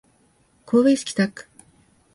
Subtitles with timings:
[0.65, 1.47] 神戸市北区